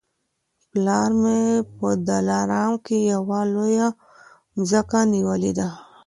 [0.69, 1.39] پلار مي
[1.77, 3.87] په دلارام کي یوه لویه
[4.55, 5.67] مځکه رانیولې ده